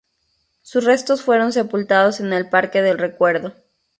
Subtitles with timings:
[0.63, 3.53] Sus restos fueron sepultados en el Parque del Recuerdo.